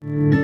[0.00, 0.37] Deus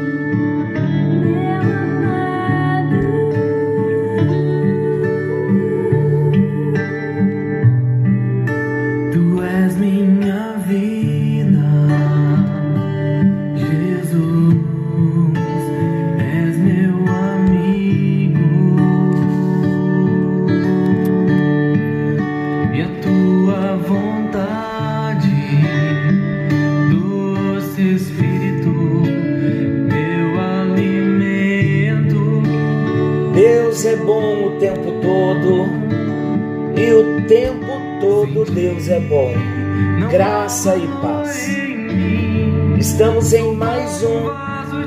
[42.84, 44.28] Estamos em mais um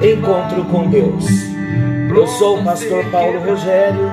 [0.05, 1.25] encontro com Deus.
[2.15, 4.07] Eu sou o pastor Paulo Rogério,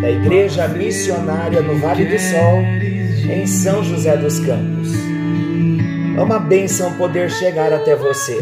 [0.00, 2.60] da Igreja Missionária no Vale do Sol,
[3.30, 4.88] em São José dos Campos.
[6.16, 8.38] É uma bênção poder chegar até você.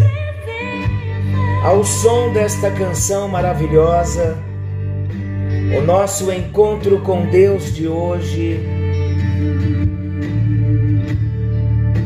[1.65, 4.39] Ao som desta canção maravilhosa,
[5.77, 8.61] o nosso encontro com Deus de hoje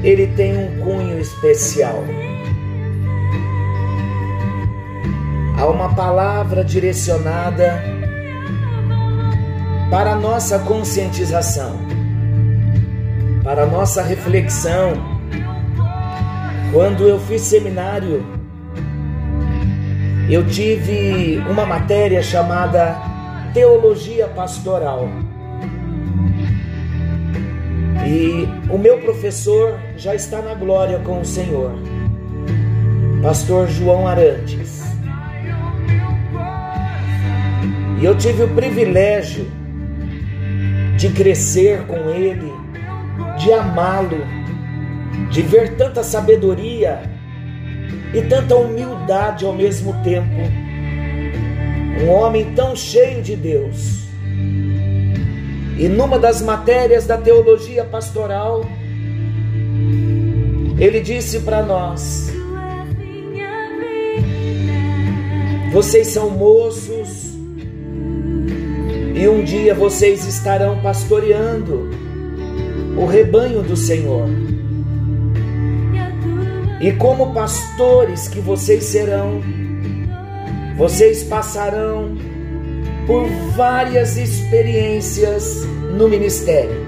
[0.03, 2.03] ele tem um cunho especial.
[5.59, 7.83] Há uma palavra direcionada
[9.91, 11.79] para a nossa conscientização,
[13.43, 14.93] para a nossa reflexão.
[16.71, 18.23] Quando eu fiz seminário,
[20.29, 22.95] eu tive uma matéria chamada
[23.55, 25.09] Teologia Pastoral.
[28.07, 31.73] E o meu professor já está na glória com o Senhor,
[33.23, 34.76] Pastor João Arantes.
[38.01, 39.47] E eu tive o privilégio
[40.97, 42.53] de crescer com ele,
[43.39, 44.25] de amá-lo,
[45.31, 47.03] de ver tanta sabedoria
[48.15, 50.37] e tanta humildade ao mesmo tempo.
[52.03, 54.07] Um homem tão cheio de Deus
[55.79, 58.65] e numa das matérias da teologia pastoral,
[60.79, 62.33] ele disse para nós:
[65.71, 66.96] Vocês são moços
[69.17, 71.89] e um dia vocês estarão pastoreando
[72.99, 74.29] o rebanho do Senhor.
[76.83, 79.41] E como pastores que vocês serão,
[80.77, 82.15] vocês passarão
[83.07, 85.65] por várias experiências
[85.97, 86.85] no ministério.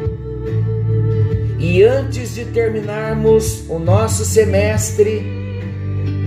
[1.58, 5.22] E antes de terminarmos o nosso semestre,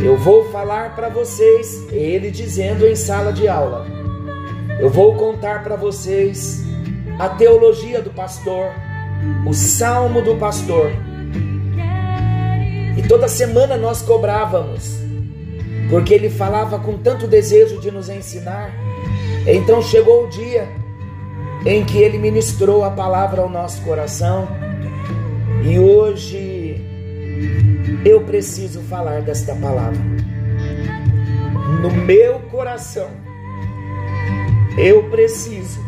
[0.03, 4.00] eu vou falar para vocês, ele dizendo em sala de aula,
[4.81, 6.62] eu vou contar para vocês
[7.18, 8.72] a teologia do pastor,
[9.47, 10.92] o salmo do pastor.
[12.97, 14.97] E toda semana nós cobrávamos,
[15.90, 18.81] porque ele falava com tanto desejo de nos ensinar
[19.47, 20.69] então chegou o dia
[21.66, 24.48] em que ele ministrou a palavra ao nosso coração
[25.63, 26.80] e hoje
[28.06, 30.00] eu preciso falar desta palavra.
[31.81, 33.09] No meu coração,
[34.78, 35.80] eu preciso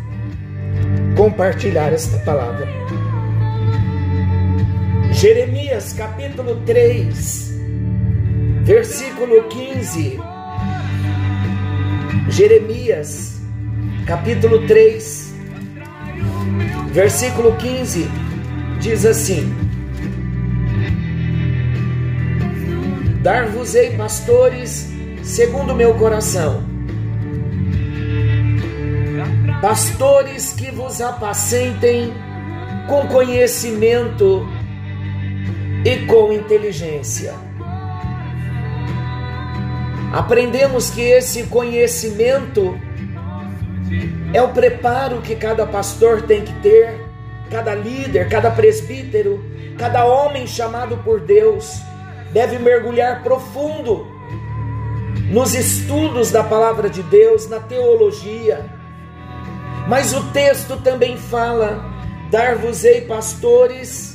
[1.16, 2.68] compartilhar esta palavra.
[5.12, 7.54] Jeremias capítulo 3,
[8.64, 10.20] versículo 15.
[12.30, 13.42] Jeremias
[14.06, 15.34] capítulo 3,
[16.92, 18.08] versículo 15,
[18.82, 19.54] diz assim:
[23.22, 24.90] Dar-vos-ei pastores
[25.24, 26.73] segundo meu coração,
[29.63, 32.13] pastores que vos apacentem
[32.90, 34.46] com conhecimento
[35.85, 37.34] e com inteligência.
[40.12, 42.78] Aprendemos que esse conhecimento
[44.34, 47.00] é o preparo que cada pastor tem que ter,
[47.50, 49.41] cada líder, cada presbítero,
[49.80, 51.80] cada homem chamado por Deus
[52.34, 54.06] deve mergulhar profundo
[55.31, 58.83] nos estudos da palavra de Deus, na teologia.
[59.88, 61.83] Mas o texto também fala:
[62.31, 64.13] dar-vos-ei pastores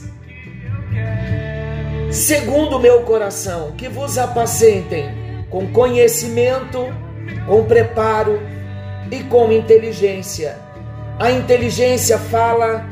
[2.10, 5.08] segundo o meu coração, que vos apacentem
[5.50, 6.86] com conhecimento,
[7.46, 8.40] com preparo
[9.10, 10.58] e com inteligência.
[11.18, 12.84] A inteligência fala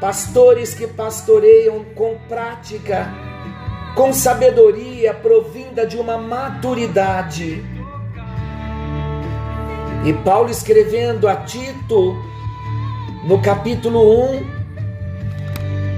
[0.00, 3.08] pastores que pastoreiam com prática,
[3.94, 7.64] com sabedoria provinda de uma maturidade.
[10.04, 12.14] E Paulo escrevendo a Tito,
[13.24, 14.42] no capítulo 1,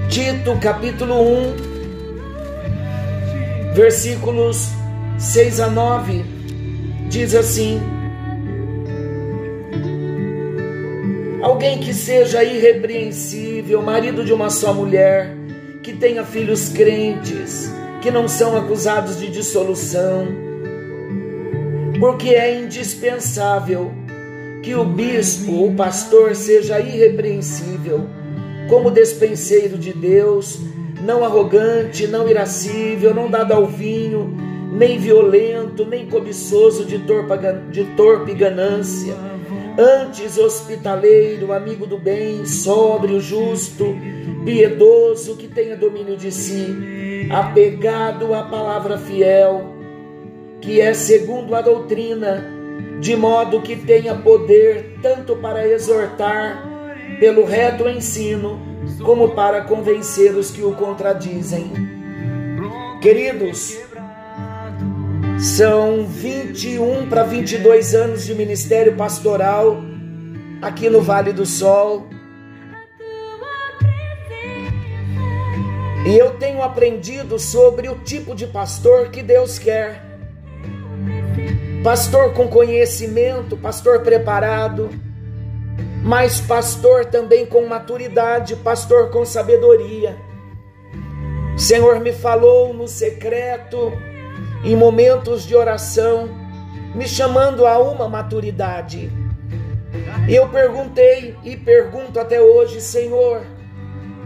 [0.09, 1.55] Tito, capítulo 1,
[3.75, 4.69] versículos
[5.19, 6.25] 6 a 9
[7.09, 7.81] diz assim:
[11.41, 15.35] Alguém que seja irrepreensível, marido de uma só mulher,
[15.83, 20.27] que tenha filhos crentes, que não são acusados de dissolução,
[21.99, 23.91] porque é indispensável
[24.63, 28.07] que o bispo, o pastor, seja irrepreensível,
[28.69, 30.59] como despenseiro de Deus,
[31.01, 34.35] não arrogante, não irascível, não dado ao vinho,
[34.71, 39.15] nem violento, nem cobiçoso de, torpa, de torpe ganância,
[39.77, 43.95] antes hospitaleiro, amigo do bem, sóbrio, justo,
[44.45, 49.78] piedoso, que tenha domínio de si, apegado à palavra fiel,
[50.69, 52.45] que é segundo a doutrina,
[52.99, 56.63] de modo que tenha poder tanto para exortar
[57.19, 58.61] pelo reto ensino,
[59.03, 61.71] como para convencer os que o contradizem.
[63.01, 63.79] Queridos,
[65.39, 69.81] são 21 para 22 anos de ministério pastoral
[70.61, 72.07] aqui no Vale do Sol.
[76.05, 80.08] E eu tenho aprendido sobre o tipo de pastor que Deus quer.
[81.83, 84.89] Pastor com conhecimento, pastor preparado,
[86.03, 90.17] mas pastor também com maturidade, pastor com sabedoria.
[91.55, 93.93] O Senhor me falou no secreto,
[94.63, 96.29] em momentos de oração,
[96.93, 99.09] me chamando a uma maturidade.
[100.27, 103.41] E eu perguntei e pergunto até hoje, Senhor,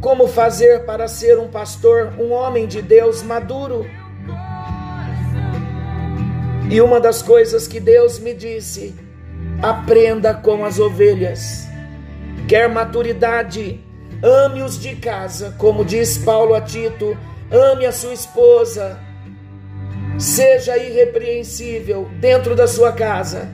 [0.02, 3.86] como fazer para ser um pastor, um homem de Deus maduro?
[6.70, 8.96] E uma das coisas que Deus me disse,
[9.62, 11.68] aprenda com as ovelhas.
[12.48, 13.80] Quer maturidade,
[14.22, 17.18] ame-os de casa, como diz Paulo a Tito,
[17.52, 19.00] ame a sua esposa,
[20.18, 23.50] seja irrepreensível dentro da sua casa,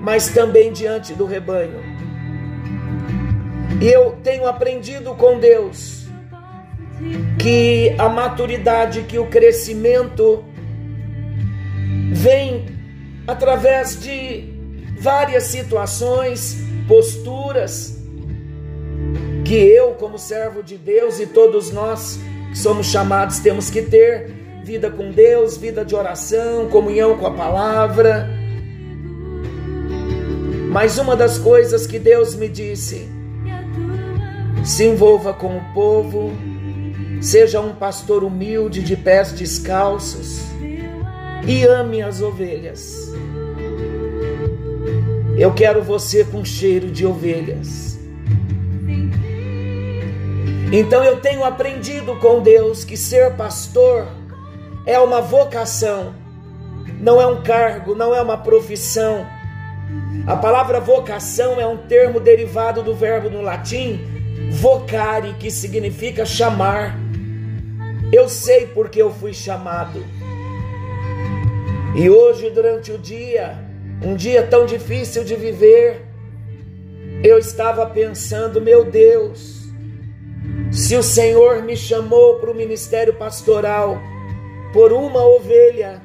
[0.00, 1.80] mas também diante do rebanho.
[3.80, 6.06] E eu tenho aprendido com Deus
[7.38, 10.44] que a maturidade, que o crescimento
[12.22, 12.66] vem
[13.26, 14.44] através de
[14.96, 17.98] várias situações, posturas,
[19.44, 22.20] que eu, como servo de Deus, e todos nós
[22.50, 24.32] que somos chamados, temos que ter
[24.64, 28.30] vida com Deus, vida de oração, comunhão com a palavra.
[30.70, 33.08] Mas uma das coisas que Deus me disse,
[34.64, 36.30] se envolva com o povo,
[37.20, 40.52] seja um pastor humilde de pés descalços
[41.46, 43.12] e ame as ovelhas.
[45.36, 47.98] Eu quero você com cheiro de ovelhas.
[50.72, 54.06] Então eu tenho aprendido com Deus que ser pastor
[54.86, 56.14] é uma vocação,
[57.00, 59.26] não é um cargo, não é uma profissão.
[60.26, 64.12] A palavra vocação é um termo derivado do verbo no latim
[64.52, 66.96] vocare, que significa chamar.
[68.12, 70.04] Eu sei porque eu fui chamado.
[71.94, 73.58] E hoje, durante o dia,
[74.02, 76.02] um dia tão difícil de viver,
[77.22, 79.62] eu estava pensando, meu Deus,
[80.70, 83.98] se o Senhor me chamou para o ministério pastoral
[84.72, 86.00] por uma ovelha,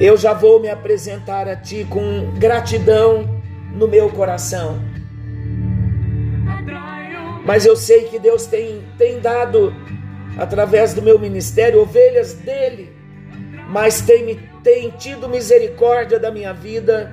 [0.00, 3.40] eu já vou me apresentar a Ti com gratidão
[3.76, 4.80] no meu coração.
[7.46, 9.72] Mas eu sei que Deus tem, tem dado,
[10.36, 12.93] através do meu ministério, ovelhas dele,
[13.68, 17.12] mas tem, tem tido misericórdia da minha vida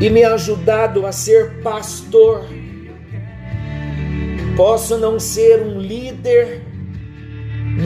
[0.00, 2.44] e me ajudado a ser pastor.
[4.56, 6.62] Posso não ser um líder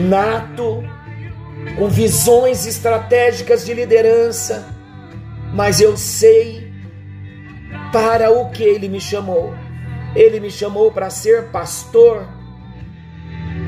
[0.09, 0.83] nato,
[1.77, 4.67] com visões estratégicas de liderança,
[5.53, 6.71] mas eu sei
[7.91, 9.53] para o que ele me chamou.
[10.15, 12.27] Ele me chamou para ser pastor,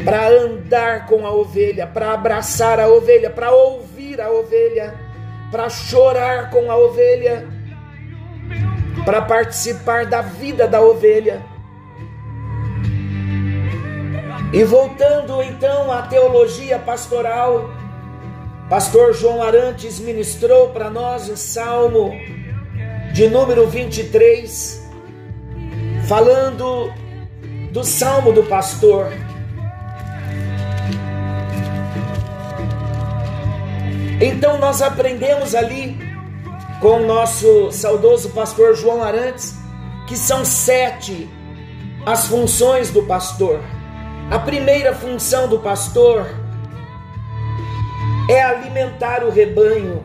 [0.04, 4.94] para andar com a ovelha, para abraçar a ovelha, para ouvir a ovelha,
[5.52, 7.48] para chorar com a ovelha,
[9.04, 11.42] para participar da vida da ovelha.
[14.54, 17.70] E voltando então à teologia pastoral,
[18.70, 22.12] Pastor João Arantes ministrou para nós o Salmo
[23.14, 24.84] de número 23,
[26.08, 26.92] falando
[27.72, 29.12] do Salmo do pastor.
[34.22, 35.98] Então nós aprendemos ali
[36.80, 39.56] com o nosso saudoso pastor João Arantes
[40.08, 41.30] que são sete
[42.06, 43.60] as funções do pastor.
[44.32, 46.28] A primeira função do pastor
[48.30, 50.04] é alimentar o rebanho.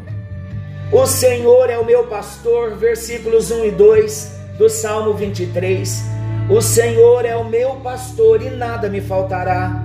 [0.92, 6.02] O Senhor é o meu pastor, versículos 1 e 2 do Salmo 23.
[6.50, 9.84] O Senhor é o meu pastor e nada me faltará.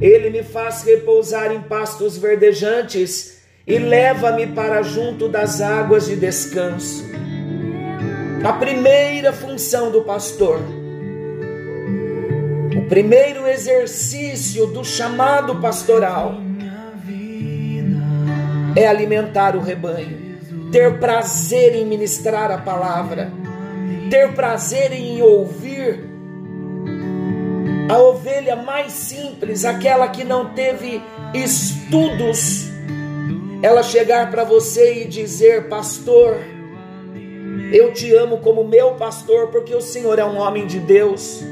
[0.00, 7.04] Ele me faz repousar em pastos verdejantes e leva-me para junto das águas de descanso.
[8.42, 10.60] A primeira função do pastor,
[12.76, 16.34] o primeiro exercício do chamado pastoral
[18.74, 20.38] é alimentar o rebanho,
[20.72, 23.30] ter prazer em ministrar a palavra,
[24.08, 26.08] ter prazer em ouvir
[27.90, 31.02] a ovelha mais simples, aquela que não teve
[31.34, 32.69] estudos,
[33.62, 36.36] ela chegar para você e dizer: Pastor,
[37.72, 41.42] eu te amo como meu pastor, porque o Senhor é um homem de Deus.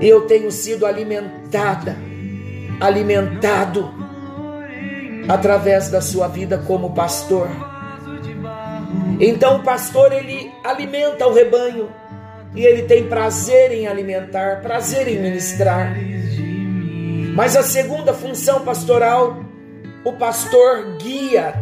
[0.00, 1.96] E eu tenho sido alimentada,
[2.80, 3.92] alimentado
[5.28, 7.48] através da sua vida como pastor.
[9.18, 11.88] Então o pastor ele alimenta o rebanho
[12.54, 15.96] e ele tem prazer em alimentar, prazer em ministrar.
[17.34, 19.45] Mas a segunda função pastoral,
[20.06, 21.52] o pastor guia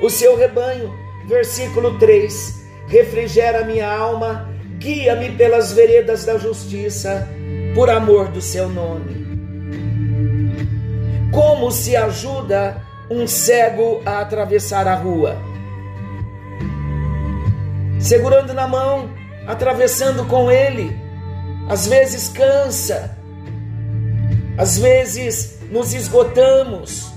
[0.00, 0.90] o seu rebanho.
[1.28, 7.28] Versículo 3: Refrigera minha alma, guia-me pelas veredas da justiça,
[7.74, 9.20] por amor do seu nome.
[11.30, 15.36] Como se ajuda um cego a atravessar a rua.
[17.98, 19.10] Segurando na mão,
[19.46, 20.96] atravessando com ele,
[21.68, 23.14] às vezes cansa,
[24.56, 27.09] às vezes nos esgotamos,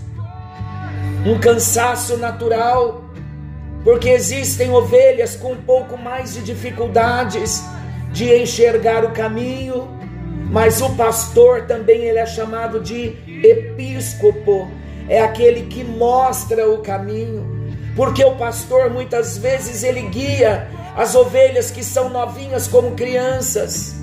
[1.26, 3.06] um cansaço natural,
[3.84, 7.64] porque existem ovelhas com um pouco mais de dificuldades
[8.12, 9.88] de enxergar o caminho,
[10.52, 14.70] mas o pastor também ele é chamado de episcopo,
[15.08, 21.72] é aquele que mostra o caminho, porque o pastor muitas vezes ele guia as ovelhas
[21.72, 23.96] que são novinhas como crianças,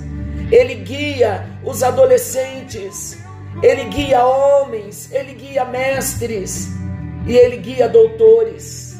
[0.51, 3.19] ele guia os adolescentes,
[3.61, 6.80] ele guia homens, ele guia mestres
[7.25, 8.97] e ele guia doutores.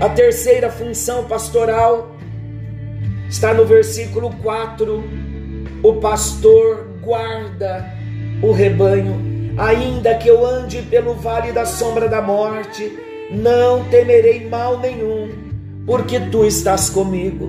[0.00, 2.16] A terceira função pastoral
[3.28, 5.04] está no versículo 4:
[5.82, 7.84] o pastor guarda
[8.42, 9.30] o rebanho
[9.60, 12.98] Ainda que eu ande pelo vale da sombra da morte,
[13.30, 15.30] não temerei mal nenhum,
[15.84, 17.46] porque tu estás comigo.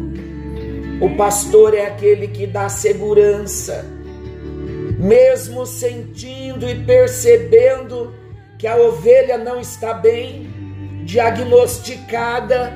[0.99, 3.85] O pastor é aquele que dá segurança,
[4.99, 8.13] mesmo sentindo e percebendo
[8.61, 10.47] que a ovelha não está bem,
[11.03, 12.71] diagnosticada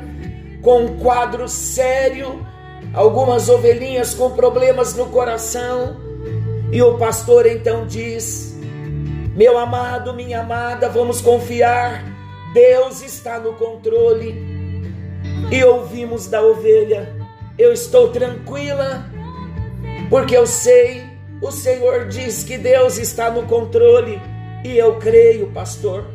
[0.63, 2.43] com um quadro sério,
[2.91, 5.95] algumas ovelhinhas com problemas no coração,
[6.71, 8.57] e o pastor então diz:
[9.35, 12.03] meu amado, minha amada, vamos confiar.
[12.51, 14.33] Deus está no controle.
[15.51, 17.15] E ouvimos da ovelha:
[17.59, 19.05] Eu estou tranquila,
[20.09, 21.03] porque eu sei,
[21.43, 24.19] o Senhor diz que Deus está no controle.
[24.65, 26.05] E eu creio, pastor.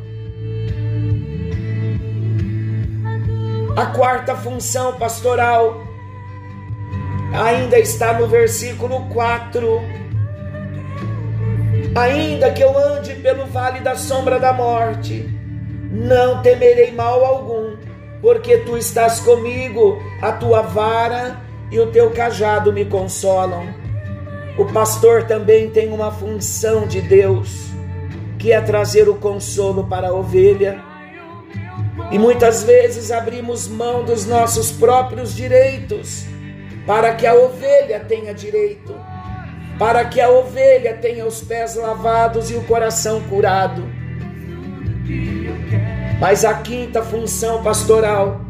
[3.77, 5.81] A quarta função pastoral
[7.33, 9.81] ainda está no versículo 4
[11.95, 15.25] Ainda que eu ande pelo vale da sombra da morte,
[15.89, 17.77] não temerei mal algum,
[18.21, 21.39] porque tu estás comigo, a tua vara
[21.71, 23.73] e o teu cajado me consolam.
[24.57, 27.70] O pastor também tem uma função de Deus,
[28.41, 30.83] que é trazer o consolo para a ovelha.
[32.11, 36.25] E muitas vezes abrimos mão dos nossos próprios direitos
[36.85, 38.93] para que a ovelha tenha direito
[39.81, 43.83] para que a ovelha tenha os pés lavados e o coração curado.
[46.19, 48.41] Mas a quinta função pastoral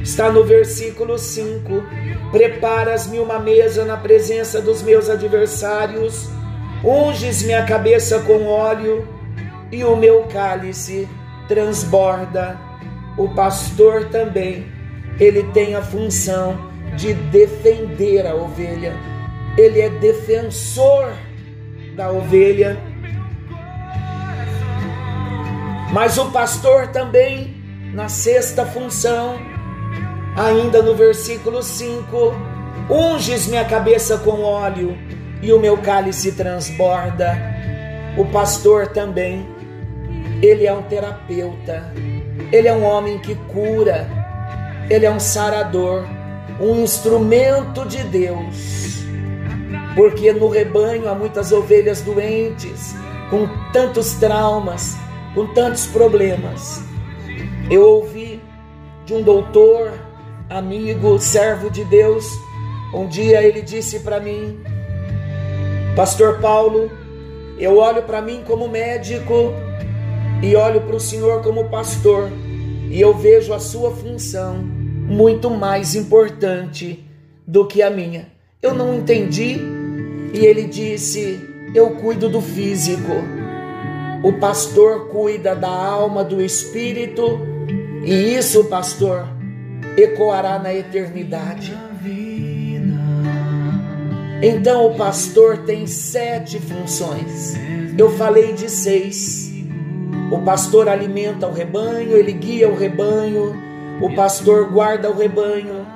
[0.00, 1.82] está no versículo 5:
[2.30, 6.28] Preparas-me uma mesa na presença dos meus adversários,
[6.84, 9.06] unges minha cabeça com óleo
[9.70, 11.08] e o meu cálice
[11.48, 12.58] transborda.
[13.16, 14.66] O pastor também,
[15.20, 18.92] ele tem a função de defender a ovelha
[19.56, 21.12] ele é defensor
[21.94, 22.78] da ovelha.
[25.92, 27.54] Mas o pastor também,
[27.92, 29.38] na sexta função,
[30.36, 32.34] ainda no versículo 5,
[32.88, 34.96] unges minha cabeça com óleo
[35.42, 37.36] e o meu cálice transborda.
[38.16, 39.46] O pastor também,
[40.40, 41.92] ele é um terapeuta,
[42.52, 44.06] ele é um homem que cura,
[44.88, 46.06] ele é um sarador,
[46.60, 49.02] um instrumento de Deus.
[49.96, 52.94] Porque no rebanho há muitas ovelhas doentes,
[53.28, 54.96] com tantos traumas,
[55.34, 56.82] com tantos problemas.
[57.70, 58.40] Eu ouvi
[59.04, 59.92] de um doutor,
[60.48, 62.26] amigo, servo de Deus,
[62.92, 64.60] um dia ele disse para mim:
[65.94, 66.90] Pastor Paulo,
[67.58, 69.52] eu olho para mim como médico
[70.42, 72.30] e olho para o Senhor como pastor,
[72.90, 77.04] e eu vejo a sua função muito mais importante
[77.46, 78.28] do que a minha.
[78.62, 79.58] Eu não entendi,
[80.32, 81.38] e ele disse:
[81.74, 83.12] Eu cuido do físico,
[84.24, 87.38] o pastor cuida da alma, do espírito,
[88.02, 89.28] e isso, pastor,
[89.98, 91.91] ecoará na eternidade.
[94.42, 97.54] Então o pastor tem sete funções.
[97.96, 99.52] Eu falei de seis.
[100.32, 103.54] O pastor alimenta o rebanho, ele guia o rebanho,
[104.00, 105.86] o pastor guarda o rebanho,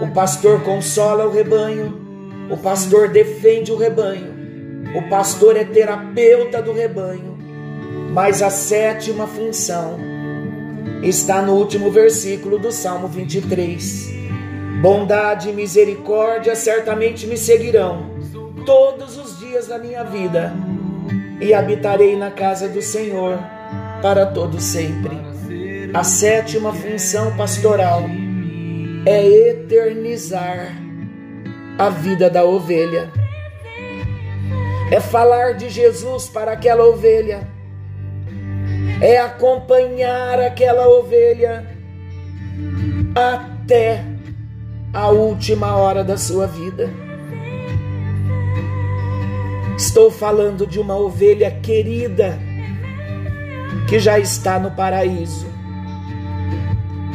[0.00, 2.00] o pastor consola o rebanho,
[2.50, 4.34] o pastor defende o rebanho,
[4.96, 7.38] o pastor é terapeuta do rebanho.
[8.12, 9.98] Mas a sétima função
[11.02, 14.21] está no último versículo do Salmo 23
[14.82, 18.10] Bondade e misericórdia certamente me seguirão
[18.66, 20.52] todos os dias da minha vida
[21.40, 23.38] e habitarei na casa do Senhor
[24.02, 25.16] para todo sempre.
[25.94, 28.02] A sétima função pastoral
[29.06, 30.76] é eternizar
[31.78, 33.08] a vida da ovelha.
[34.90, 37.46] É falar de Jesus para aquela ovelha.
[39.00, 41.64] É acompanhar aquela ovelha
[43.14, 44.11] até
[44.92, 46.90] a última hora da sua vida.
[49.76, 52.38] Estou falando de uma ovelha querida
[53.88, 55.46] que já está no paraíso.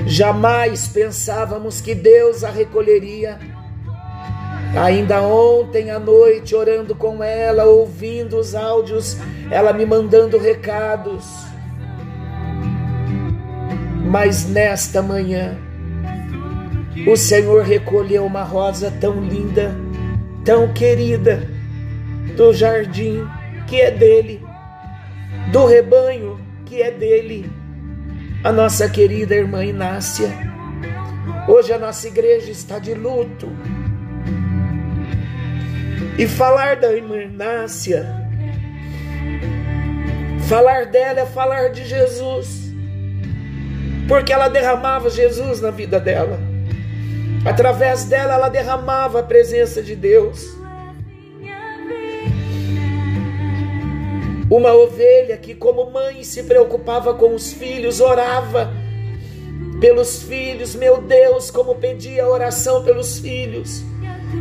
[0.07, 3.37] Jamais pensávamos que Deus a recolheria.
[4.75, 9.17] Ainda ontem à noite, orando com ela, ouvindo os áudios,
[9.51, 11.25] ela me mandando recados.
[14.05, 15.57] Mas nesta manhã,
[17.05, 19.75] o Senhor recolheu uma rosa tão linda,
[20.43, 21.47] tão querida,
[22.35, 23.27] do jardim
[23.67, 24.41] que é dele,
[25.51, 27.49] do rebanho que é dele,
[28.43, 30.29] a nossa querida irmã Inácia.
[31.47, 33.49] Hoje a nossa igreja está de luto.
[36.17, 38.05] E falar da irmã Inácia,
[40.47, 42.73] falar dela é falar de Jesus,
[44.07, 46.46] porque ela derramava Jesus na vida dela.
[47.45, 50.55] Através dela, ela derramava a presença de Deus.
[54.49, 58.71] Uma ovelha que, como mãe, se preocupava com os filhos, orava
[59.79, 63.83] pelos filhos, meu Deus, como pedia oração pelos filhos.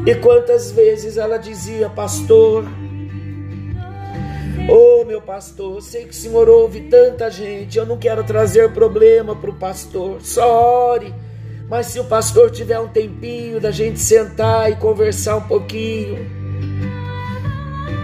[0.06, 2.64] E quantas vezes ela dizia, pastor,
[4.68, 9.35] oh meu pastor, sei que o senhor ouve tanta gente, eu não quero trazer problema
[9.35, 11.12] para o pastor, só ore
[11.68, 16.26] mas se o pastor tiver um tempinho da gente sentar e conversar um pouquinho,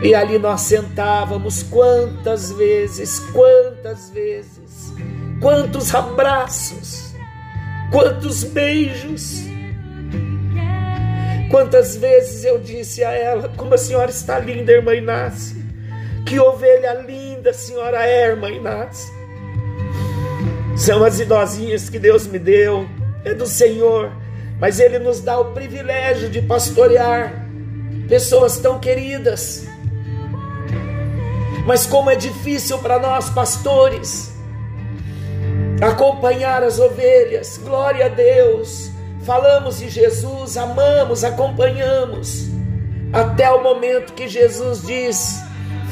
[0.03, 4.93] e ali nós sentávamos quantas vezes, quantas vezes,
[5.41, 7.15] quantos abraços,
[7.93, 9.43] quantos beijos.
[11.51, 15.63] Quantas vezes eu disse a ela, como a senhora está linda, irmã Inácia.
[16.27, 19.13] Que ovelha linda a senhora é, irmã Inácia.
[20.75, 22.89] São as idosinhas que Deus me deu
[23.25, 24.13] é do Senhor,
[24.59, 27.47] mas Ele nos dá o privilégio de pastorear
[28.09, 29.67] pessoas tão queridas.
[31.67, 34.33] Mas como é difícil para nós, pastores,
[35.81, 38.91] acompanhar as ovelhas, glória a Deus,
[39.25, 42.49] falamos de Jesus, amamos, acompanhamos,
[43.13, 45.43] até o momento que Jesus diz: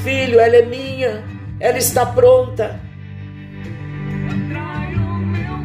[0.02, 1.24] Filho, ela é minha,
[1.60, 2.89] ela está pronta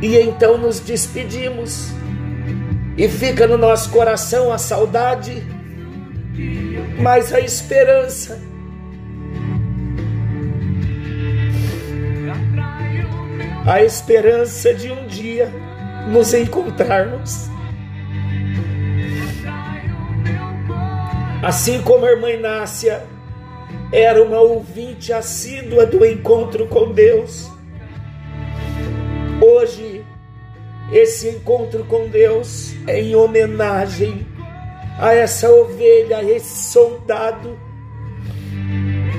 [0.02, 1.92] e então nos despedimos,
[2.98, 5.44] e fica no nosso coração a saudade,
[7.00, 8.42] mas a esperança.
[13.66, 15.52] A esperança de um dia
[16.08, 17.50] nos encontrarmos.
[21.42, 23.04] Assim como a irmã Inácia
[23.92, 27.52] era uma ouvinte assídua do encontro com Deus,
[29.65, 30.06] Hoje,
[30.91, 34.23] esse encontro com Deus em homenagem
[34.99, 37.58] a essa ovelha, a esse soldado,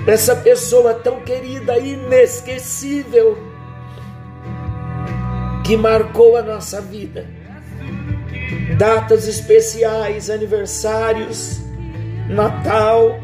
[0.06, 3.36] essa pessoa tão querida, inesquecível,
[5.64, 7.26] que marcou a nossa vida.
[8.78, 11.58] Datas especiais, aniversários,
[12.28, 13.18] Natal,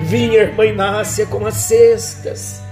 [0.00, 2.62] Vinha a irmã Inácia com as cestas,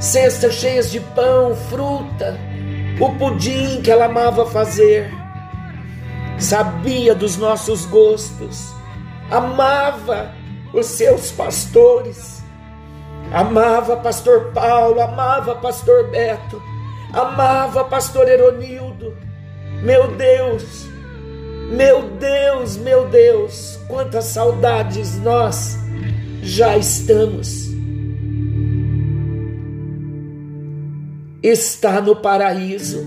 [0.00, 2.38] cestas cheias de pão, fruta,
[3.00, 5.10] o pudim que ela amava fazer.
[6.38, 8.74] Sabia dos nossos gostos,
[9.30, 10.32] amava
[10.72, 12.42] os seus pastores,
[13.32, 16.62] amava pastor Paulo, amava pastor Beto,
[17.12, 19.16] amava pastor Eronildo.
[19.82, 20.86] Meu Deus,
[21.70, 25.78] meu Deus, meu Deus, quantas saudades nós
[26.42, 27.69] já estamos.
[31.42, 33.04] Está no paraíso.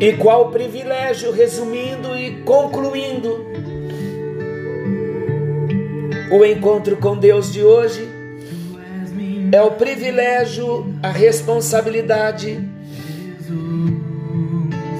[0.00, 3.44] E qual privilégio, resumindo e concluindo,
[6.30, 8.08] o encontro com Deus de hoje
[9.50, 12.68] é o privilégio, a responsabilidade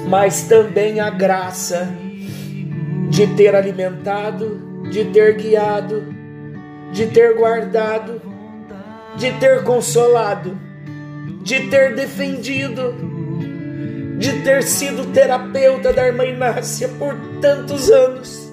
[0.09, 1.87] mas também a graça
[3.11, 4.59] de ter alimentado,
[4.91, 6.15] de ter guiado,
[6.93, 8.21] de ter guardado,
[9.19, 10.57] de ter consolado,
[11.43, 12.95] de ter defendido,
[14.19, 18.49] de ter sido terapeuta da irmã Inácia por tantos anos.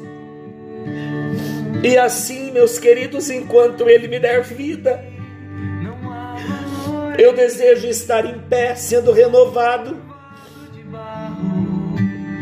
[1.84, 5.04] E assim, meus queridos, enquanto Ele me der vida,
[7.18, 10.02] eu desejo estar em pé, sendo renovado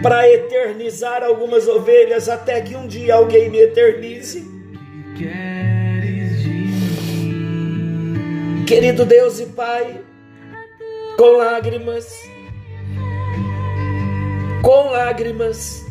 [0.02, 4.50] para eternizar algumas ovelhas até que um dia alguém me eternize.
[8.74, 10.02] Querido Deus e Pai,
[11.16, 12.12] com lágrimas,
[14.64, 15.86] com lágrimas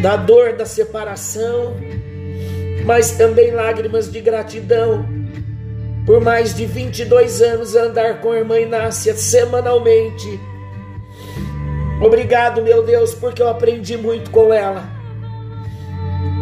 [0.00, 1.76] da dor da separação,
[2.86, 5.06] mas também lágrimas de gratidão
[6.06, 10.40] por mais de 22 anos andar com a irmã Inácia semanalmente
[12.00, 14.95] Obrigado, meu Deus, porque eu aprendi muito com ela.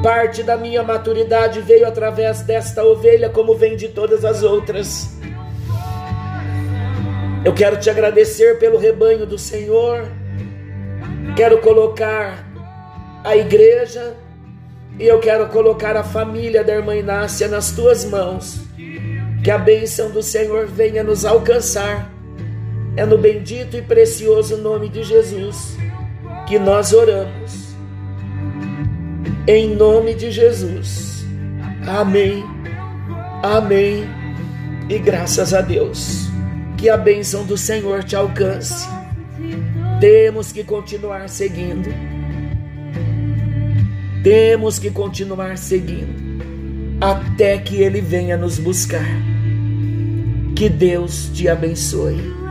[0.04, 5.18] Parte da minha maturidade veio através desta ovelha, como vem de todas as outras.
[7.42, 10.06] Eu quero te agradecer pelo rebanho do Senhor.
[11.34, 12.46] Quero colocar
[13.24, 14.14] a igreja
[14.98, 18.60] e eu quero colocar a família da irmã Inácia nas tuas mãos.
[19.42, 22.12] Que a bênção do Senhor venha nos alcançar
[22.94, 25.78] é no bendito e precioso nome de Jesus
[26.46, 27.63] que nós oramos.
[29.46, 31.24] Em nome de Jesus.
[31.86, 32.42] Amém.
[33.42, 34.04] Amém.
[34.88, 36.28] E graças a Deus.
[36.78, 38.88] Que a bênção do Senhor te alcance.
[40.00, 41.90] Temos que continuar seguindo.
[44.22, 46.24] Temos que continuar seguindo
[46.98, 49.06] até que Ele venha nos buscar.
[50.56, 52.43] Que Deus te abençoe.